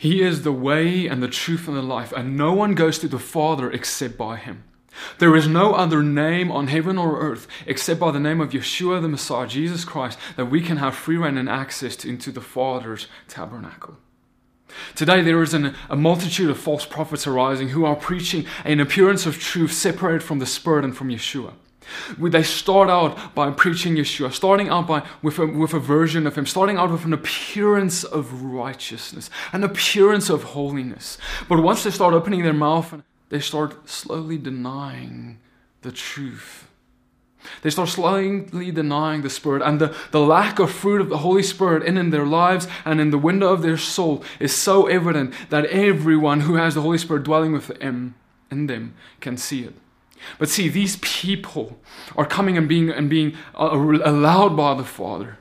He 0.00 0.22
is 0.22 0.42
the 0.42 0.52
way 0.52 1.08
and 1.08 1.20
the 1.20 1.26
truth 1.26 1.66
and 1.66 1.76
the 1.76 1.82
life, 1.82 2.12
and 2.12 2.36
no 2.36 2.52
one 2.52 2.76
goes 2.76 3.00
to 3.00 3.08
the 3.08 3.18
Father 3.18 3.68
except 3.68 4.16
by 4.16 4.36
him. 4.36 4.62
There 5.18 5.34
is 5.34 5.48
no 5.48 5.74
other 5.74 6.04
name 6.04 6.52
on 6.52 6.68
heaven 6.68 6.96
or 6.96 7.20
earth 7.20 7.48
except 7.66 7.98
by 7.98 8.12
the 8.12 8.20
name 8.20 8.40
of 8.40 8.50
Yeshua 8.50 9.02
the 9.02 9.08
Messiah, 9.08 9.48
Jesus 9.48 9.84
Christ, 9.84 10.16
that 10.36 10.46
we 10.46 10.60
can 10.60 10.76
have 10.76 10.94
free 10.94 11.16
rein 11.16 11.36
and 11.36 11.48
access 11.48 12.04
into 12.04 12.30
the 12.30 12.40
Father's 12.40 13.08
tabernacle. 13.26 13.96
Today, 14.94 15.20
there 15.20 15.42
is 15.42 15.52
an, 15.52 15.74
a 15.90 15.96
multitude 15.96 16.48
of 16.48 16.58
false 16.58 16.86
prophets 16.86 17.26
arising 17.26 17.70
who 17.70 17.84
are 17.84 17.96
preaching 17.96 18.46
an 18.64 18.78
appearance 18.78 19.26
of 19.26 19.40
truth 19.40 19.72
separated 19.72 20.22
from 20.22 20.38
the 20.38 20.46
Spirit 20.46 20.84
and 20.84 20.96
from 20.96 21.08
Yeshua. 21.08 21.54
They 22.18 22.42
start 22.42 22.90
out 22.90 23.34
by 23.34 23.50
preaching 23.50 23.96
Yeshua, 23.96 24.32
starting 24.32 24.68
out 24.68 24.86
by, 24.86 25.06
with, 25.22 25.38
a, 25.38 25.46
with 25.46 25.74
a 25.74 25.78
version 25.78 26.26
of 26.26 26.36
Him, 26.36 26.46
starting 26.46 26.76
out 26.76 26.90
with 26.90 27.04
an 27.04 27.12
appearance 27.12 28.04
of 28.04 28.42
righteousness, 28.42 29.30
an 29.52 29.64
appearance 29.64 30.30
of 30.30 30.42
holiness. 30.42 31.18
But 31.48 31.62
once 31.62 31.84
they 31.84 31.90
start 31.90 32.14
opening 32.14 32.42
their 32.42 32.52
mouth, 32.52 33.02
they 33.28 33.40
start 33.40 33.88
slowly 33.88 34.38
denying 34.38 35.38
the 35.82 35.92
truth 35.92 36.68
they 37.62 37.70
start 37.70 37.88
slowly 37.88 38.70
denying 38.70 39.22
the 39.22 39.30
Spirit, 39.30 39.62
and 39.62 39.80
the, 39.80 39.94
the 40.10 40.20
lack 40.20 40.58
of 40.58 40.70
fruit 40.70 41.00
of 41.00 41.08
the 41.08 41.18
Holy 41.18 41.42
Spirit 41.42 41.82
in, 41.82 41.96
in 41.96 42.10
their 42.10 42.26
lives 42.26 42.68
and 42.84 43.00
in 43.00 43.10
the 43.10 43.18
window 43.18 43.52
of 43.52 43.62
their 43.62 43.76
soul 43.76 44.22
is 44.40 44.54
so 44.54 44.86
evident 44.86 45.34
that 45.50 45.66
everyone 45.66 46.40
who 46.40 46.54
has 46.54 46.74
the 46.74 46.82
Holy 46.82 46.98
Spirit 46.98 47.24
dwelling 47.24 47.52
within 47.52 48.14
in 48.50 48.66
them 48.66 48.94
can 49.20 49.36
see 49.36 49.64
it. 49.64 49.74
But 50.38 50.48
see, 50.48 50.68
these 50.68 50.96
people 50.96 51.78
are 52.16 52.26
coming 52.26 52.56
and 52.56 52.68
being, 52.68 52.90
and 52.90 53.08
being 53.08 53.36
uh, 53.58 53.70
allowed 54.04 54.56
by 54.56 54.74
the 54.74 54.84
Father. 54.84 55.38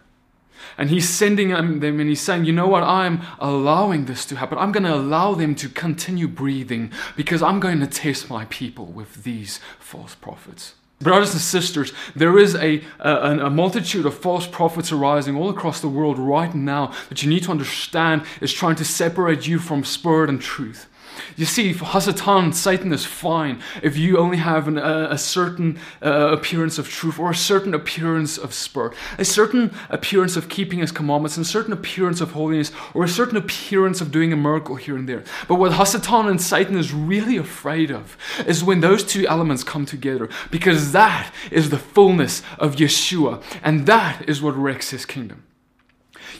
And 0.77 0.89
he's 0.89 1.09
sending 1.09 1.49
them 1.49 1.99
and 1.99 2.09
he's 2.09 2.21
saying, 2.21 2.45
you 2.45 2.53
know 2.53 2.67
what, 2.67 2.83
I'm 2.83 3.21
allowing 3.39 4.05
this 4.05 4.25
to 4.25 4.35
happen. 4.35 4.59
I'm 4.59 4.71
going 4.71 4.83
to 4.83 4.93
allow 4.93 5.33
them 5.33 5.55
to 5.55 5.69
continue 5.69 6.27
breathing 6.27 6.91
because 7.15 7.41
I'm 7.41 7.59
going 7.59 7.79
to 7.79 7.87
test 7.87 8.29
my 8.29 8.45
people 8.45 8.85
with 8.85 9.23
these 9.23 9.59
false 9.79 10.13
prophets. 10.13 10.75
Brothers 10.99 11.33
and 11.33 11.41
sisters, 11.41 11.93
there 12.15 12.39
is 12.39 12.55
a, 12.55 12.83
a, 12.99 13.45
a, 13.45 13.49
multitude 13.51 14.07
of 14.07 14.17
false 14.17 14.47
prophets 14.47 14.91
arising 14.91 15.35
all 15.35 15.49
across 15.49 15.79
the 15.79 15.87
world 15.87 16.17
right 16.17 16.53
now 16.55 16.91
that 17.09 17.21
you 17.21 17.29
need 17.29 17.43
to 17.43 17.51
understand 17.51 18.23
is 18.41 18.51
trying 18.51 18.75
to 18.77 18.85
separate 18.85 19.45
you 19.45 19.59
from 19.59 19.83
spirit 19.83 20.27
and 20.27 20.41
truth. 20.41 20.87
You 21.35 21.45
see, 21.45 21.73
for 21.73 21.85
Hasatan, 21.85 22.53
Satan 22.53 22.93
is 22.93 23.05
fine 23.05 23.61
if 23.81 23.97
you 23.97 24.17
only 24.17 24.37
have 24.37 24.67
an, 24.67 24.77
a, 24.77 25.09
a, 25.11 25.17
certain 25.17 25.79
uh, 26.01 26.31
appearance 26.31 26.77
of 26.77 26.89
truth 26.89 27.19
or 27.19 27.31
a 27.31 27.35
certain 27.35 27.73
appearance 27.73 28.37
of 28.37 28.53
spirit, 28.53 28.93
a 29.17 29.25
certain 29.25 29.73
appearance 29.89 30.35
of 30.35 30.49
keeping 30.49 30.79
his 30.79 30.91
commandments, 30.91 31.37
and 31.37 31.45
a 31.45 31.49
certain 31.49 31.73
appearance 31.73 32.21
of 32.21 32.31
holiness, 32.31 32.71
or 32.93 33.03
a 33.03 33.09
certain 33.09 33.37
appearance 33.37 34.01
of 34.01 34.11
doing 34.11 34.31
a 34.33 34.37
miracle 34.37 34.75
here 34.75 34.95
and 34.95 35.07
there. 35.07 35.23
But 35.47 35.55
what 35.55 35.73
Hasatan 35.73 36.29
and 36.29 36.41
Satan 36.41 36.77
is 36.77 36.93
really 36.93 37.37
afraid 37.37 37.91
of 37.91 38.17
is 38.45 38.63
when 38.63 38.81
those 38.81 39.03
two 39.03 39.27
elements 39.27 39.63
come 39.63 39.85
together, 39.85 40.29
because 40.51 40.91
that 40.91 41.33
is 41.51 41.69
the 41.69 41.79
fullness 41.79 42.41
of 42.57 42.75
Yeshua, 42.75 43.43
and 43.63 43.85
that 43.85 44.27
is 44.27 44.41
what 44.41 44.55
wrecks 44.55 44.91
his 44.91 45.05
kingdom. 45.05 45.43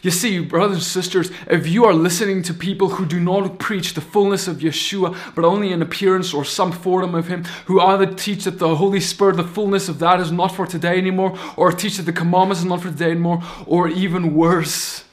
You 0.02 0.11
see, 0.11 0.39
brothers 0.39 0.77
and 0.77 0.83
sisters, 0.83 1.31
if 1.49 1.67
you 1.67 1.85
are 1.85 1.93
listening 1.93 2.43
to 2.43 2.53
people 2.53 2.89
who 2.89 3.05
do 3.05 3.19
not 3.19 3.59
preach 3.59 3.93
the 3.93 4.02
fullness 4.02 4.47
of 4.47 4.57
Yeshua, 4.57 5.17
but 5.35 5.45
only 5.45 5.71
an 5.71 5.81
appearance 5.81 6.33
or 6.33 6.45
some 6.45 6.71
form 6.71 7.16
of 7.16 7.27
Him, 7.27 7.43
who 7.66 7.81
either 7.81 8.05
teach 8.05 8.43
that 8.45 8.59
the 8.59 8.75
Holy 8.75 8.99
Spirit, 8.99 9.38
the 9.38 9.43
fullness 9.43 9.89
of 9.89 9.99
that 9.99 10.19
is 10.19 10.31
not 10.31 10.53
for 10.53 10.67
today 10.67 10.97
anymore, 10.97 11.38
or 11.55 11.71
teach 11.71 11.97
that 11.97 12.03
the 12.03 12.13
commandments 12.13 12.59
is 12.59 12.65
not 12.65 12.81
for 12.81 12.89
today 12.89 13.11
anymore, 13.11 13.41
or 13.65 13.88
even 13.88 14.35
worse, 14.35 15.03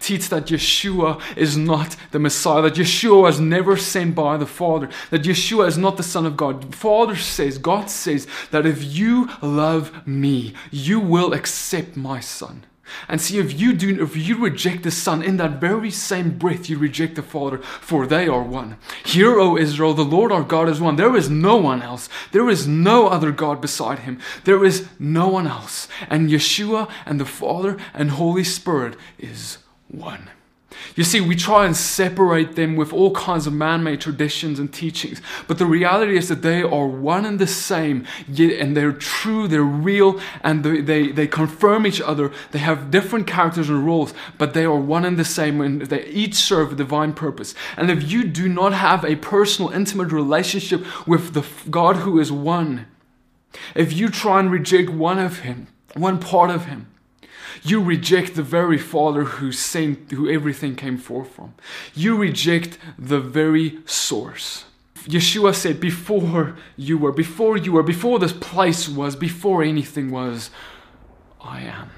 teach 0.00 0.28
that 0.28 0.46
Yeshua 0.46 1.20
is 1.36 1.56
not 1.56 1.96
the 2.10 2.18
Messiah, 2.18 2.62
that 2.62 2.74
Yeshua 2.74 3.22
was 3.22 3.40
never 3.40 3.76
sent 3.76 4.14
by 4.14 4.36
the 4.36 4.46
Father, 4.46 4.88
that 5.10 5.22
Yeshua 5.22 5.66
is 5.68 5.78
not 5.78 5.96
the 5.96 6.02
Son 6.02 6.26
of 6.26 6.36
God. 6.36 6.70
The 6.70 6.76
Father 6.76 7.16
says, 7.16 7.58
God 7.58 7.90
says 7.90 8.26
that 8.50 8.66
if 8.66 8.82
you 8.82 9.28
love 9.42 10.06
me, 10.06 10.54
you 10.70 11.00
will 11.00 11.32
accept 11.32 11.96
my 11.96 12.20
Son. 12.20 12.64
And 13.08 13.20
see, 13.20 13.38
if 13.38 13.58
you 13.58 13.72
do, 13.72 14.02
if 14.02 14.16
you 14.16 14.36
reject 14.36 14.82
the 14.82 14.90
Son, 14.90 15.22
in 15.22 15.36
that 15.38 15.60
very 15.60 15.90
same 15.90 16.38
breath 16.38 16.68
you 16.68 16.78
reject 16.78 17.16
the 17.16 17.22
Father, 17.22 17.58
for 17.58 18.06
they 18.06 18.28
are 18.28 18.42
one. 18.42 18.76
Hear, 19.04 19.38
O 19.38 19.56
Israel, 19.56 19.94
the 19.94 20.04
Lord 20.04 20.32
our 20.32 20.42
God 20.42 20.68
is 20.68 20.80
one. 20.80 20.96
There 20.96 21.16
is 21.16 21.30
no 21.30 21.56
one 21.56 21.82
else. 21.82 22.08
There 22.32 22.48
is 22.48 22.66
no 22.66 23.08
other 23.08 23.32
God 23.32 23.60
beside 23.60 24.00
him. 24.00 24.20
There 24.44 24.64
is 24.64 24.88
no 24.98 25.28
one 25.28 25.46
else. 25.46 25.88
And 26.08 26.30
Yeshua 26.30 26.90
and 27.06 27.20
the 27.20 27.24
Father 27.24 27.76
and 27.94 28.10
Holy 28.10 28.44
Spirit 28.44 28.96
is 29.18 29.58
one. 29.88 30.30
You 30.94 31.04
see, 31.04 31.20
we 31.20 31.34
try 31.34 31.66
and 31.66 31.76
separate 31.76 32.56
them 32.56 32.76
with 32.76 32.92
all 32.92 33.12
kinds 33.12 33.46
of 33.46 33.52
man 33.52 33.82
made 33.82 34.00
traditions 34.00 34.58
and 34.58 34.72
teachings, 34.72 35.20
but 35.46 35.58
the 35.58 35.66
reality 35.66 36.16
is 36.16 36.28
that 36.28 36.42
they 36.42 36.62
are 36.62 36.86
one 36.86 37.24
and 37.24 37.38
the 37.38 37.46
same, 37.46 38.06
and 38.28 38.76
they're 38.76 38.92
true, 38.92 39.48
they're 39.48 39.62
real, 39.62 40.20
and 40.42 40.64
they, 40.64 40.80
they, 40.80 41.12
they 41.12 41.26
confirm 41.26 41.86
each 41.86 42.00
other. 42.00 42.32
They 42.52 42.60
have 42.60 42.90
different 42.90 43.26
characters 43.26 43.68
and 43.68 43.84
roles, 43.84 44.14
but 44.38 44.54
they 44.54 44.64
are 44.64 44.76
one 44.76 45.04
and 45.04 45.18
the 45.18 45.24
same, 45.24 45.60
and 45.60 45.82
they 45.82 46.06
each 46.06 46.34
serve 46.34 46.72
a 46.72 46.76
divine 46.76 47.14
purpose. 47.14 47.54
And 47.76 47.90
if 47.90 48.10
you 48.10 48.24
do 48.24 48.48
not 48.48 48.72
have 48.72 49.04
a 49.04 49.16
personal, 49.16 49.70
intimate 49.72 50.12
relationship 50.12 50.84
with 51.06 51.34
the 51.34 51.46
God 51.70 51.96
who 51.96 52.18
is 52.20 52.30
one, 52.30 52.86
if 53.74 53.92
you 53.92 54.08
try 54.08 54.40
and 54.40 54.50
reject 54.50 54.90
one 54.90 55.18
of 55.18 55.40
Him, 55.40 55.66
one 55.94 56.20
part 56.20 56.50
of 56.50 56.66
Him, 56.66 56.86
you 57.62 57.82
reject 57.82 58.34
the 58.34 58.42
very 58.42 58.78
Father 58.78 59.24
who 59.24 59.52
sent, 59.52 60.10
who 60.10 60.28
everything 60.28 60.76
came 60.76 60.98
forth 60.98 61.32
from. 61.32 61.54
You 61.94 62.16
reject 62.16 62.78
the 62.98 63.20
very 63.20 63.78
source. 63.86 64.64
Yeshua 65.04 65.54
said, 65.54 65.80
Before 65.80 66.56
you 66.76 66.98
were, 66.98 67.12
before 67.12 67.56
you 67.56 67.72
were, 67.72 67.82
before 67.82 68.18
this 68.18 68.32
place 68.32 68.88
was, 68.88 69.16
before 69.16 69.62
anything 69.62 70.10
was, 70.10 70.50
I 71.40 71.62
am. 71.62 71.90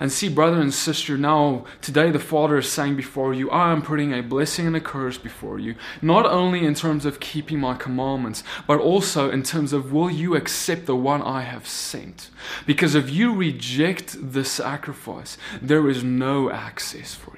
And 0.00 0.12
see, 0.12 0.28
brother 0.28 0.60
and 0.60 0.72
sister, 0.72 1.18
now 1.18 1.64
today 1.80 2.10
the 2.10 2.20
Father 2.20 2.58
is 2.58 2.70
saying 2.70 2.94
before 2.94 3.34
you, 3.34 3.50
I 3.50 3.72
am 3.72 3.82
putting 3.82 4.12
a 4.12 4.22
blessing 4.22 4.66
and 4.66 4.76
a 4.76 4.80
curse 4.80 5.18
before 5.18 5.58
you, 5.58 5.74
not 6.00 6.24
only 6.24 6.64
in 6.64 6.74
terms 6.74 7.04
of 7.04 7.18
keeping 7.18 7.58
my 7.58 7.74
commandments, 7.74 8.44
but 8.66 8.78
also 8.78 9.28
in 9.30 9.42
terms 9.42 9.72
of 9.72 9.92
will 9.92 10.10
you 10.10 10.36
accept 10.36 10.86
the 10.86 10.94
one 10.94 11.20
I 11.22 11.42
have 11.42 11.66
sent? 11.66 12.30
Because 12.64 12.94
if 12.94 13.10
you 13.10 13.34
reject 13.34 14.32
the 14.32 14.44
sacrifice, 14.44 15.36
there 15.60 15.88
is 15.88 16.04
no 16.04 16.50
access 16.50 17.14
for 17.14 17.32
you. 17.32 17.37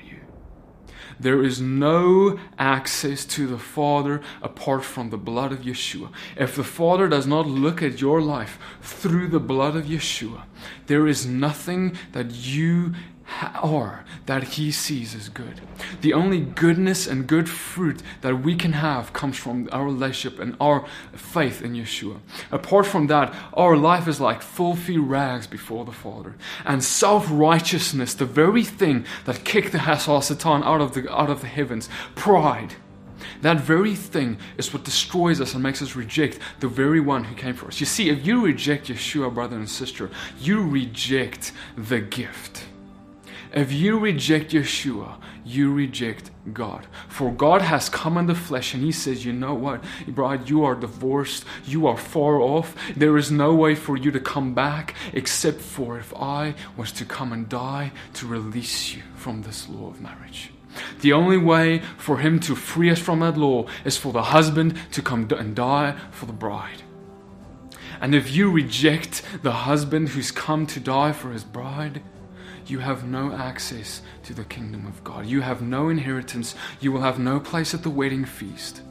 There 1.18 1.42
is 1.42 1.60
no 1.60 2.38
access 2.58 3.24
to 3.26 3.46
the 3.46 3.58
Father 3.58 4.20
apart 4.42 4.84
from 4.84 5.10
the 5.10 5.16
blood 5.16 5.52
of 5.52 5.60
Yeshua. 5.60 6.10
If 6.36 6.56
the 6.56 6.64
Father 6.64 7.08
does 7.08 7.26
not 7.26 7.46
look 7.46 7.82
at 7.82 8.00
your 8.00 8.20
life 8.20 8.58
through 8.80 9.28
the 9.28 9.40
blood 9.40 9.76
of 9.76 9.86
Yeshua, 9.86 10.42
there 10.86 11.06
is 11.06 11.26
nothing 11.26 11.96
that 12.12 12.32
you 12.32 12.94
are 13.42 14.04
that 14.26 14.44
he 14.44 14.70
sees 14.70 15.14
as 15.14 15.28
good. 15.28 15.60
The 16.00 16.12
only 16.12 16.40
goodness 16.40 17.06
and 17.06 17.26
good 17.26 17.48
fruit 17.48 18.02
that 18.20 18.42
we 18.42 18.54
can 18.54 18.72
have 18.72 19.12
comes 19.12 19.36
from 19.36 19.68
our 19.72 19.84
relationship 19.84 20.38
and 20.38 20.56
our 20.60 20.86
faith 21.12 21.62
in 21.62 21.74
Yeshua. 21.74 22.20
Apart 22.52 22.86
from 22.86 23.06
that, 23.08 23.34
our 23.54 23.76
life 23.76 24.06
is 24.08 24.20
like 24.20 24.42
filthy 24.42 24.98
rags 24.98 25.46
before 25.46 25.84
the 25.84 25.92
Father. 25.92 26.36
And 26.64 26.82
self-righteousness, 26.82 28.14
the 28.14 28.26
very 28.26 28.64
thing 28.64 29.04
that 29.24 29.44
kicked 29.44 29.72
the 29.72 29.78
Hasal 29.78 30.22
Satan 30.22 30.62
out 30.62 30.80
of 30.80 30.94
the 30.94 31.12
out 31.12 31.30
of 31.30 31.40
the 31.40 31.46
heavens, 31.46 31.88
pride. 32.14 32.74
That 33.42 33.60
very 33.60 33.94
thing 33.94 34.38
is 34.56 34.72
what 34.72 34.84
destroys 34.84 35.40
us 35.40 35.54
and 35.54 35.62
makes 35.62 35.82
us 35.82 35.96
reject 35.96 36.38
the 36.60 36.68
very 36.68 37.00
one 37.00 37.24
who 37.24 37.34
came 37.34 37.54
for 37.54 37.66
us. 37.68 37.80
You 37.80 37.86
see, 37.86 38.10
if 38.10 38.26
you 38.26 38.44
reject 38.44 38.88
Yeshua, 38.88 39.32
brother 39.32 39.56
and 39.56 39.68
sister, 39.68 40.10
you 40.40 40.66
reject 40.66 41.52
the 41.76 42.00
gift. 42.00 42.64
If 43.52 43.72
you 43.72 43.98
reject 43.98 44.52
Yeshua, 44.52 45.16
you 45.44 45.72
reject 45.72 46.30
God. 46.52 46.86
For 47.08 47.32
God 47.32 47.62
has 47.62 47.88
come 47.88 48.16
in 48.16 48.26
the 48.26 48.34
flesh 48.34 48.74
and 48.74 48.82
He 48.82 48.92
says, 48.92 49.24
You 49.24 49.32
know 49.32 49.54
what, 49.54 49.82
bride, 50.06 50.48
you 50.48 50.64
are 50.64 50.74
divorced, 50.74 51.44
you 51.66 51.86
are 51.86 51.96
far 51.96 52.40
off. 52.40 52.76
There 52.96 53.16
is 53.16 53.30
no 53.30 53.54
way 53.54 53.74
for 53.74 53.96
you 53.96 54.10
to 54.12 54.20
come 54.20 54.54
back 54.54 54.94
except 55.12 55.60
for 55.60 55.98
if 55.98 56.14
I 56.14 56.54
was 56.76 56.92
to 56.92 57.04
come 57.04 57.32
and 57.32 57.48
die 57.48 57.92
to 58.14 58.26
release 58.26 58.94
you 58.94 59.02
from 59.16 59.42
this 59.42 59.68
law 59.68 59.88
of 59.88 60.00
marriage. 60.00 60.50
The 61.00 61.12
only 61.12 61.38
way 61.38 61.80
for 61.98 62.18
Him 62.18 62.38
to 62.40 62.54
free 62.54 62.90
us 62.90 63.00
from 63.00 63.20
that 63.20 63.36
law 63.36 63.66
is 63.84 63.96
for 63.96 64.12
the 64.12 64.22
husband 64.22 64.78
to 64.92 65.02
come 65.02 65.28
and 65.32 65.56
die 65.56 65.96
for 66.12 66.26
the 66.26 66.32
bride. 66.32 66.82
And 68.00 68.14
if 68.14 68.34
you 68.34 68.50
reject 68.50 69.22
the 69.42 69.52
husband 69.52 70.10
who's 70.10 70.30
come 70.30 70.66
to 70.68 70.80
die 70.80 71.12
for 71.12 71.32
his 71.32 71.44
bride, 71.44 72.02
you 72.66 72.78
have 72.80 73.04
no 73.04 73.32
access 73.32 74.02
to 74.24 74.34
the 74.34 74.44
kingdom 74.44 74.86
of 74.86 75.02
God. 75.04 75.26
You 75.26 75.40
have 75.40 75.62
no 75.62 75.88
inheritance. 75.88 76.54
You 76.80 76.92
will 76.92 77.00
have 77.00 77.18
no 77.18 77.40
place 77.40 77.74
at 77.74 77.82
the 77.82 77.90
wedding 77.90 78.24
feast. 78.24 78.82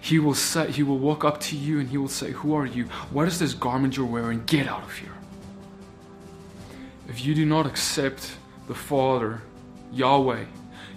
He 0.00 0.18
will 0.18 0.34
say, 0.34 0.70
he 0.70 0.82
will 0.82 0.98
walk 0.98 1.24
up 1.24 1.40
to 1.40 1.56
you 1.56 1.80
and 1.80 1.88
he 1.88 1.96
will 1.96 2.08
say, 2.08 2.32
Who 2.32 2.54
are 2.54 2.66
you? 2.66 2.84
What 3.10 3.26
is 3.26 3.38
this 3.38 3.54
garment 3.54 3.96
you're 3.96 4.06
wearing? 4.06 4.44
Get 4.44 4.68
out 4.68 4.82
of 4.82 4.96
here. 4.96 5.14
If 7.08 7.24
you 7.24 7.34
do 7.34 7.44
not 7.44 7.66
accept 7.66 8.36
the 8.66 8.74
Father, 8.74 9.42
Yahweh, 9.92 10.44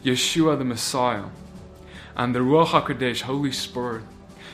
Yeshua 0.03 0.57
the 0.57 0.65
Messiah, 0.65 1.25
and 2.15 2.33
the 2.33 2.39
Ruach 2.39 2.67
HaKodesh, 2.67 3.21
Holy 3.21 3.51
Spirit, 3.51 4.03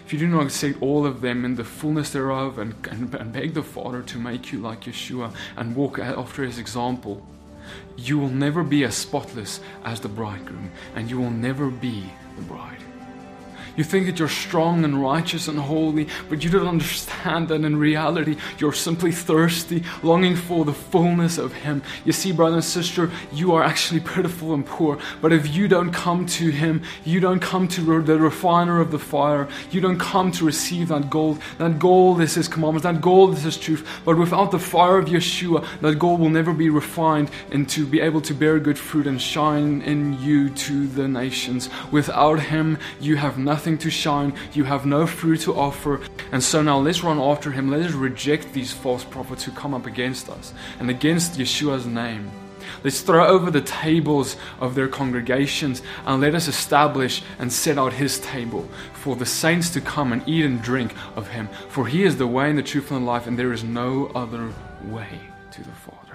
if 0.06 0.12
you 0.12 0.20
do 0.20 0.28
not 0.28 0.46
accept 0.46 0.82
all 0.82 1.06
of 1.06 1.22
them 1.22 1.46
in 1.46 1.56
the 1.56 1.64
fullness 1.64 2.12
thereof 2.12 2.60
and, 2.60 2.76
and, 2.90 3.14
and 3.16 3.32
beg 3.32 3.54
the 3.54 3.64
Father 3.64 4.02
to 4.04 4.18
make 4.18 4.52
you 4.52 4.60
like 4.60 4.82
Yeshua 4.82 5.34
and 5.56 5.76
walk 5.76 6.00
after 6.00 6.44
his 6.44 6.60
example, 6.60 7.26
you 7.96 8.18
will 8.20 8.30
never 8.30 8.64
be 8.64 8.84
as 8.84 8.96
spotless 8.96 9.62
as 9.86 10.00
the 10.02 10.10
bridegroom, 10.10 10.72
and 10.96 11.10
you 11.10 11.20
will 11.20 11.32
never 11.32 11.70
be 11.70 12.12
the 12.36 12.42
bride. 12.44 12.82
You 13.76 13.84
think 13.84 14.06
that 14.06 14.20
you're 14.20 14.28
strong 14.30 14.84
and 14.84 15.02
righteous 15.02 15.48
and 15.48 15.58
holy, 15.58 16.08
but 16.30 16.44
you 16.44 16.50
don't 16.50 16.68
understand 16.68 17.48
that 17.48 17.64
in 17.64 17.76
reality 17.76 18.38
you're 18.60 18.74
simply 18.74 19.12
thirsty, 19.12 19.84
longing 20.04 20.36
for 20.36 20.66
the 20.66 20.74
fullness 20.74 21.38
of 21.38 21.54
Him. 21.54 21.82
You 22.06 22.12
see, 22.12 22.32
brother 22.32 22.56
and 22.56 22.64
sister, 22.64 23.10
you 23.32 23.54
are 23.54 23.64
actually 23.64 24.00
pitiful 24.00 24.54
and 24.54 24.66
poor, 24.66 25.00
but 25.22 25.34
if 25.34 25.56
you 25.56 25.68
don't 25.68 25.92
come 25.92 26.26
to 26.28 26.50
Him, 26.50 26.84
you 27.04 27.20
don't 27.20 27.40
come 27.40 27.68
to 27.70 28.02
the 28.02 28.20
refiner 28.20 28.80
of 28.80 28.92
the 28.92 29.00
fire, 29.00 29.48
you 29.72 29.82
don't 29.82 30.00
come 30.00 30.32
to 30.34 30.46
receive 30.46 30.90
that 30.90 31.10
gold. 31.10 31.42
That 31.58 31.80
gold 31.80 32.22
is 32.22 32.36
His 32.36 32.48
commandments, 32.48 32.84
that 32.84 33.02
gold 33.02 33.36
is 33.36 33.44
His 33.44 33.58
truth. 33.58 33.88
But 34.06 34.18
without 34.18 34.52
the 34.52 34.60
fire 34.60 34.98
of 34.98 35.06
Yeshua, 35.06 35.66
that 35.82 35.98
gold 35.98 36.20
will 36.20 36.30
never 36.30 36.54
be 36.54 36.70
refined 36.70 37.32
and 37.52 37.68
to 37.70 37.86
be 37.86 38.00
able 38.00 38.22
to 38.22 38.34
bear 38.34 38.60
good 38.60 38.78
fruit 38.78 39.08
and 39.08 39.22
shine 39.22 39.82
in 39.82 40.22
you 40.22 40.50
to 40.50 40.88
the 40.88 41.08
nations. 41.08 41.70
Without 41.92 42.40
Him, 42.40 42.78
you 43.00 43.16
have 43.16 43.38
nothing 43.38 43.63
nothing 43.64 43.78
to 43.78 43.90
shine, 43.90 44.34
you 44.52 44.66
have 44.66 44.86
no 44.86 45.08
fruit 45.08 45.40
to 45.40 45.54
offer. 45.54 46.02
And 46.34 46.44
so 46.44 46.62
now 46.62 46.80
let's 46.80 47.02
run 47.02 47.18
after 47.18 47.50
him. 47.50 47.72
Let 47.72 47.86
us 47.86 47.94
reject 47.94 48.52
these 48.52 48.74
false 48.74 49.06
prophets 49.06 49.46
who 49.46 49.54
come 49.54 49.74
up 49.74 49.86
against 49.86 50.28
us 50.28 50.54
and 50.80 50.90
against 50.90 51.40
Yeshua's 51.40 51.86
name. 51.86 52.30
Let's 52.84 53.00
throw 53.00 53.26
over 53.26 53.50
the 53.50 53.62
tables 53.62 54.36
of 54.60 54.76
their 54.76 54.90
congregations 54.90 55.82
and 56.06 56.20
let 56.20 56.36
us 56.36 56.50
establish 56.50 57.24
and 57.40 57.54
set 57.54 57.78
out 57.78 57.94
his 57.94 58.20
table 58.20 58.68
for 58.92 59.16
the 59.16 59.26
saints 59.26 59.70
to 59.70 59.80
come 59.80 60.12
and 60.12 60.28
eat 60.28 60.44
and 60.44 60.62
drink 60.62 60.94
of 61.16 61.30
him. 61.30 61.48
For 61.70 61.88
he 61.88 62.04
is 62.04 62.18
the 62.18 62.28
way 62.28 62.50
and 62.50 62.60
the 62.60 62.64
truth 62.64 62.92
and 62.92 63.04
the 63.04 63.06
life, 63.06 63.28
and 63.28 63.40
there 63.40 63.54
is 63.54 63.64
no 63.64 64.08
other 64.08 64.52
way 64.84 65.22
to 65.52 65.64
the 65.64 65.72
Father. 65.72 66.13